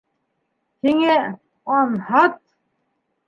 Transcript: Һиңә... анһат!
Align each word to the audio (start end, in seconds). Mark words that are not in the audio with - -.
Һиңә... 0.87 1.17
анһат! 1.79 2.39